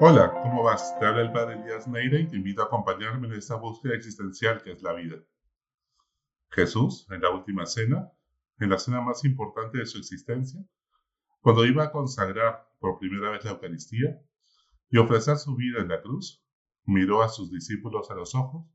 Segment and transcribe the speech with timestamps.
[0.00, 0.98] Hola, ¿cómo vas?
[0.98, 4.62] Te habla el padre Elías Neira y te invito a acompañarme en esta búsqueda existencial
[4.62, 5.16] que es la vida.
[6.50, 8.10] Jesús, en la última cena,
[8.58, 10.64] en la cena más importante de su existencia,
[11.40, 14.20] cuando iba a consagrar por primera vez la Eucaristía
[14.90, 16.44] y ofrecer su vida en la cruz,
[16.84, 18.66] miró a sus discípulos a los ojos,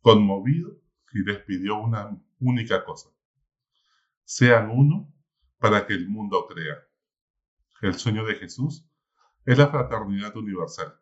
[0.00, 0.80] conmovido,
[1.12, 3.10] y les pidió una única cosa.
[4.24, 5.12] Sean uno
[5.58, 6.76] para que el mundo crea.
[7.80, 8.88] El sueño de Jesús
[9.48, 10.92] es la fraternidad universal.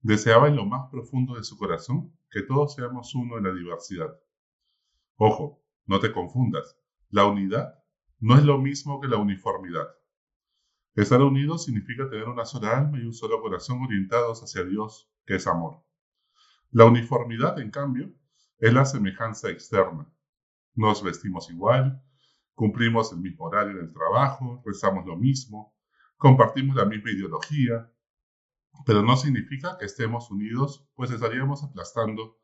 [0.00, 4.18] Deseaba en lo más profundo de su corazón que todos seamos uno en la diversidad.
[5.14, 6.76] Ojo, no te confundas,
[7.10, 7.78] la unidad
[8.18, 9.86] no es lo mismo que la uniformidad.
[10.96, 15.36] Estar unidos significa tener una sola alma y un solo corazón orientados hacia Dios, que
[15.36, 15.80] es amor.
[16.72, 18.12] La uniformidad, en cambio,
[18.58, 20.12] es la semejanza externa.
[20.74, 22.02] Nos vestimos igual,
[22.56, 25.77] cumplimos el mismo horario en el trabajo, rezamos lo mismo,
[26.18, 27.90] compartimos la misma ideología,
[28.84, 32.38] pero no significa que estemos unidos, pues estaríamos aplastando,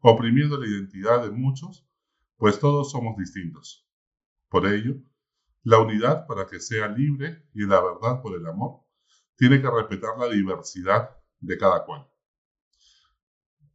[0.00, 1.86] oprimiendo la identidad de muchos,
[2.36, 3.86] pues todos somos distintos.
[4.48, 4.94] Por ello,
[5.62, 8.80] la unidad, para que sea libre y la verdad por el amor,
[9.36, 12.08] tiene que respetar la diversidad de cada cual.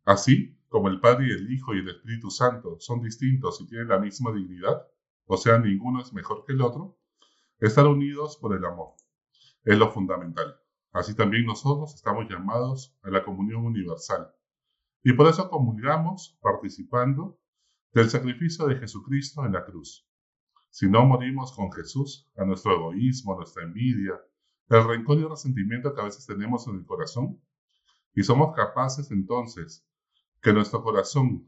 [0.03, 3.89] Así como el Padre y el Hijo y el Espíritu Santo son distintos y tienen
[3.89, 4.87] la misma dignidad,
[5.25, 6.97] o sea, ninguno es mejor que el otro,
[7.59, 8.95] estar unidos por el amor
[9.63, 10.59] es lo fundamental.
[10.91, 14.31] Así también nosotros estamos llamados a la comunión universal.
[15.03, 17.39] Y por eso comulgamos participando
[17.93, 20.07] del sacrificio de Jesucristo en la cruz.
[20.69, 24.19] Si no morimos con Jesús a nuestro egoísmo, a nuestra envidia,
[24.69, 27.41] el rencor y el resentimiento que a veces tenemos en el corazón,
[28.13, 29.87] y somos capaces entonces
[30.41, 31.47] que nuestro corazón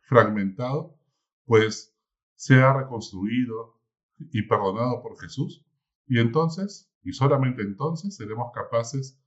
[0.00, 0.98] fragmentado,
[1.44, 1.94] pues
[2.34, 3.80] sea reconstruido
[4.18, 5.65] y perdonado por Jesús,
[6.06, 9.22] y entonces y solamente entonces seremos capaces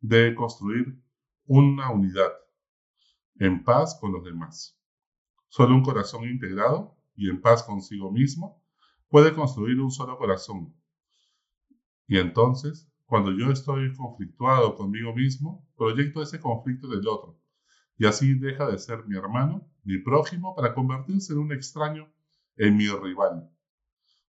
[0.00, 0.98] de construir
[1.44, 2.32] una unidad
[3.36, 4.80] en paz con los demás.
[5.48, 8.64] Solo un corazón integrado y en paz consigo mismo
[9.08, 10.74] puede construir un solo corazón.
[12.06, 17.38] Y entonces, cuando yo estoy conflictuado conmigo mismo, proyecto ese conflicto del otro.
[17.98, 22.10] Y así deja de ser mi hermano, mi prójimo, para convertirse en un extraño,
[22.56, 23.51] en mi rival.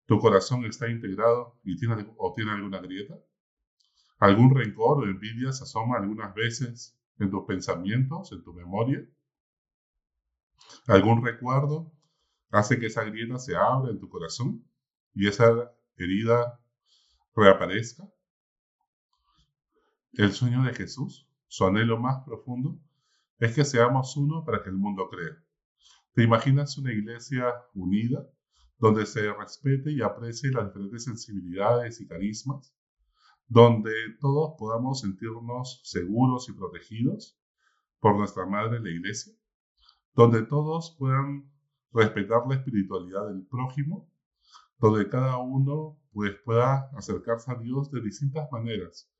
[0.06, 3.18] ¿Tu corazón está integrado y tiene, o tiene alguna grieta?
[4.20, 9.04] ¿Algún rencor o envidia se asoma algunas veces en tus pensamientos, en tu memoria?
[10.88, 11.92] ¿Algún recuerdo
[12.52, 14.66] hace que esa grieta se abra en tu corazón
[15.14, 16.60] y esa herida
[17.36, 18.04] reaparezca?
[20.14, 22.78] El sueño de Jesús, su anhelo más profundo,
[23.40, 25.42] es que seamos uno para que el mundo crea.
[26.14, 28.28] ¿Te imaginas una iglesia unida
[28.82, 32.76] donde se respete y aprecie las diferentes sensibilidades y carismas,
[33.48, 37.40] donde todos podamos sentirnos seguros y protegidos
[38.00, 39.36] por nuestra Madre la Iglesia,
[40.16, 41.48] donde todos puedan
[41.94, 44.10] respetar la espiritualidad del prójimo,
[44.80, 49.14] donde cada uno pues, pueda acercarse a Dios de distintas maneras,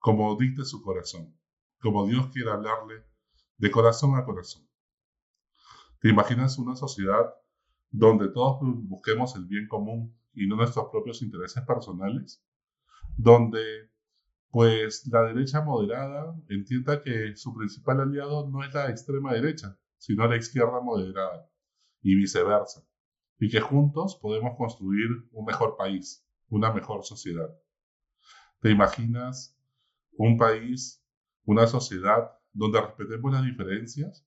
[0.00, 1.34] como dicte su corazón,
[1.80, 3.06] como Dios quiera hablarle
[3.56, 4.68] de corazón a corazón.
[6.00, 7.32] ¿Te imaginas una sociedad
[7.92, 12.42] donde todos busquemos el bien común y no nuestros propios intereses personales,
[13.16, 13.90] donde
[14.50, 20.26] pues la derecha moderada entienda que su principal aliado no es la extrema derecha, sino
[20.26, 21.48] la izquierda moderada,
[22.02, 22.84] y viceversa,
[23.38, 27.48] y que juntos podemos construir un mejor país, una mejor sociedad.
[28.60, 29.56] ¿Te imaginas
[30.12, 31.02] un país,
[31.44, 34.26] una sociedad donde respetemos las diferencias,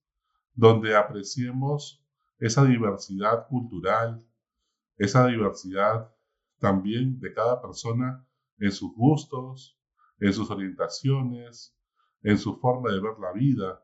[0.53, 2.04] donde apreciemos
[2.39, 4.25] esa diversidad cultural,
[4.97, 6.13] esa diversidad
[6.59, 8.25] también de cada persona
[8.59, 9.77] en sus gustos,
[10.19, 11.75] en sus orientaciones,
[12.23, 13.83] en su forma de ver la vida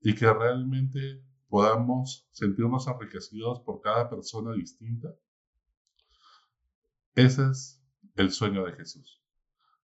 [0.00, 5.14] y que realmente podamos sentirnos enriquecidos por cada persona distinta.
[7.14, 7.82] Ese es
[8.16, 9.22] el sueño de Jesús,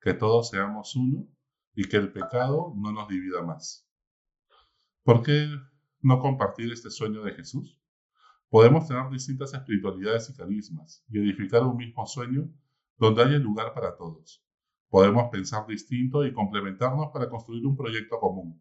[0.00, 1.26] que todos seamos uno
[1.74, 3.88] y que el pecado no nos divida más.
[5.02, 5.48] ¿Por qué
[6.00, 7.79] no compartir este sueño de Jesús?
[8.50, 12.50] Podemos tener distintas espiritualidades y carismas y edificar un mismo sueño
[12.98, 14.44] donde haya lugar para todos.
[14.88, 18.60] Podemos pensar distinto y complementarnos para construir un proyecto común.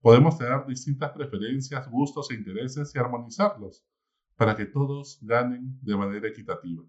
[0.00, 3.86] Podemos tener distintas preferencias, gustos e intereses y armonizarlos
[4.34, 6.82] para que todos ganen de manera equitativa.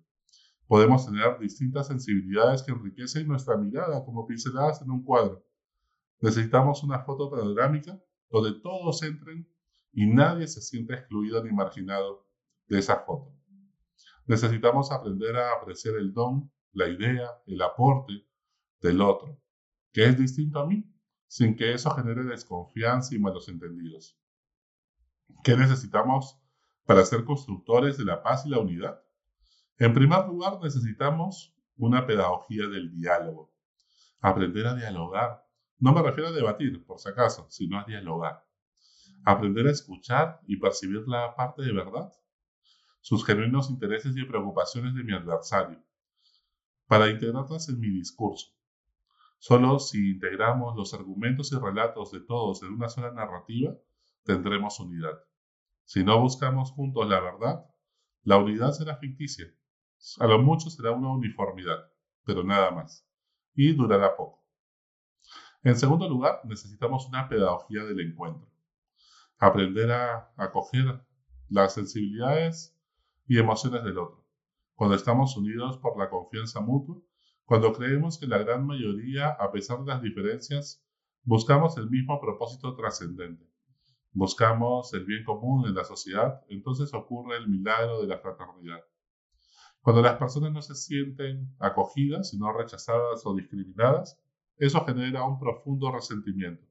[0.65, 5.45] Podemos tener distintas sensibilidades que enriquecen nuestra mirada como pinceladas en un cuadro.
[6.19, 8.01] Necesitamos una foto panorámica
[8.31, 9.47] donde todos entren
[9.93, 12.27] y nadie se sienta excluido ni marginado
[12.67, 13.31] de esa foto.
[14.25, 18.25] Necesitamos aprender a apreciar el don, la idea, el aporte
[18.81, 19.39] del otro,
[19.91, 20.89] que es distinto a mí,
[21.27, 24.17] sin que eso genere desconfianza y malos entendidos.
[25.43, 26.39] ¿Qué necesitamos
[26.85, 29.01] para ser constructores de la paz y la unidad?
[29.77, 33.53] En primer lugar, necesitamos una pedagogía del diálogo.
[34.21, 35.45] Aprender a dialogar.
[35.79, 38.45] No me refiero a debatir, por si acaso, sino a dialogar.
[39.25, 42.11] Aprender a escuchar y percibir la parte de verdad,
[42.99, 45.83] sus genuinos intereses y preocupaciones de mi adversario,
[46.87, 48.53] para integrarlas en mi discurso.
[49.39, 53.75] Solo si integramos los argumentos y relatos de todos en una sola narrativa,
[54.23, 55.19] tendremos unidad.
[55.83, 57.65] Si no buscamos juntos la verdad,
[58.23, 59.53] la unidad será ficticia.
[60.19, 61.91] A lo mucho será una uniformidad,
[62.23, 63.05] pero nada más.
[63.53, 64.45] Y durará poco.
[65.61, 68.52] En segundo lugar, necesitamos una pedagogía del encuentro.
[69.37, 71.05] Aprender a acoger
[71.49, 72.77] las sensibilidades
[73.27, 74.25] y emociones del otro.
[74.75, 77.01] Cuando estamos unidos por la confianza mutua,
[77.45, 80.83] cuando creemos que la gran mayoría, a pesar de las diferencias,
[81.23, 83.45] buscamos el mismo propósito trascendente,
[84.11, 88.79] buscamos el bien común en la sociedad, entonces ocurre el milagro de la fraternidad.
[89.81, 94.17] Cuando las personas no se sienten acogidas, sino rechazadas o discriminadas,
[94.55, 96.65] eso genera un profundo resentimiento.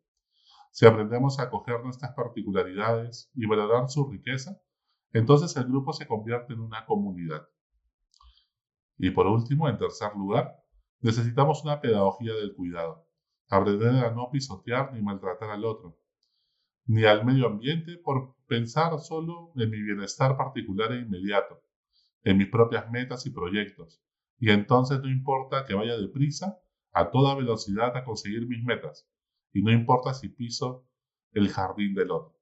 [0.72, 4.58] Si aprendemos a acoger nuestras particularidades y valorar su riqueza,
[5.12, 7.46] entonces el grupo se convierte en una comunidad.
[8.96, 10.56] Y por último, en tercer lugar,
[11.00, 13.06] necesitamos una pedagogía del cuidado.
[13.50, 15.98] Aprender a no pisotear ni maltratar al otro,
[16.86, 21.62] ni al medio ambiente por pensar solo en mi bienestar particular e inmediato,
[22.24, 24.02] en mis propias metas y proyectos.
[24.38, 26.58] Y entonces no importa que vaya deprisa,
[26.92, 29.06] a toda velocidad a conseguir mis metas,
[29.52, 30.86] y no importa si piso
[31.32, 32.38] el jardín del otro.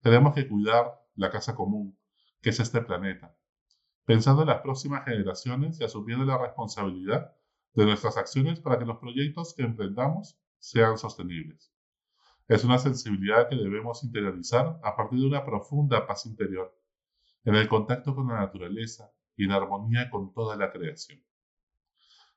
[0.00, 1.98] Tenemos que cuidar la casa común,
[2.40, 3.36] que es este planeta,
[4.04, 7.36] pensando en las próximas generaciones y asumiendo la responsabilidad
[7.74, 11.72] de nuestras acciones para que los proyectos que emprendamos sean sostenibles.
[12.48, 16.76] Es una sensibilidad que debemos interiorizar a partir de una profunda paz interior,
[17.44, 21.22] en el contacto con la naturaleza y en armonía con toda la creación.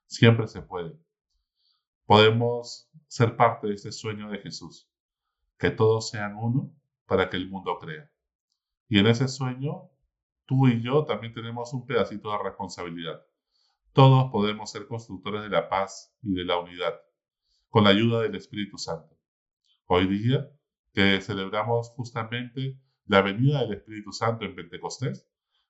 [0.06, 0.96] Siempre se puede.
[2.06, 4.90] Podemos ser parte de este sueño de Jesús,
[5.58, 6.70] que todos sean uno
[7.06, 8.10] para que el mundo crea.
[8.88, 9.90] Y en ese sueño
[10.44, 13.24] tú y yo también tenemos un pedacito de responsabilidad.
[13.94, 17.00] Todos podemos ser constructores de la paz y de la unidad,
[17.70, 19.16] con la ayuda del Espíritu Santo.
[19.86, 20.50] Hoy día,
[20.92, 25.26] que celebramos justamente la venida del Espíritu Santo en Pentecostés,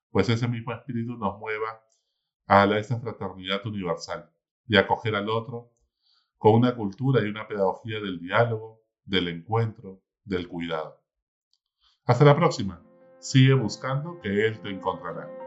[0.09, 1.81] pues ese mismo Espíritu nos mueva
[2.47, 4.29] a esta fraternidad universal
[4.67, 5.74] y acoger al otro
[6.45, 11.01] con una cultura y una pedagogía del diálogo, del encuentro, del cuidado.
[12.05, 12.83] Hasta la próxima
[13.17, 15.44] sigue buscando que Él te encontrará.